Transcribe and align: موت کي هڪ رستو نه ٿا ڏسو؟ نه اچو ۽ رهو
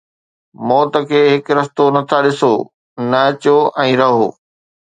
موت 0.67 0.93
کي 1.09 1.21
هڪ 1.33 1.45
رستو 1.57 1.85
نه 1.95 2.01
ٿا 2.09 2.17
ڏسو؟ 2.25 2.53
نه 3.09 3.19
اچو 3.29 3.57
۽ 3.87 3.91
رهو 4.01 4.27